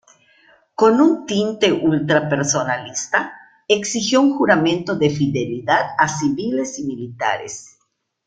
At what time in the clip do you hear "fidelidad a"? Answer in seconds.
5.11-6.07